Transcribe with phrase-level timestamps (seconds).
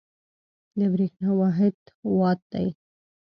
[0.79, 1.75] د برېښنا واحد
[2.19, 2.67] وات دی.